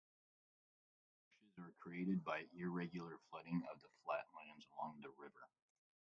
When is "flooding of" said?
3.29-3.81